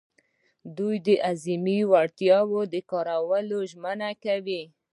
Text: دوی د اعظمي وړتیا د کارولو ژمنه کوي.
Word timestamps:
دوی 0.77 0.95
د 1.05 1.07
اعظمي 1.27 1.79
وړتیا 1.91 2.37
د 2.73 2.75
کارولو 2.91 3.57
ژمنه 3.71 4.09
کوي. 4.23 4.63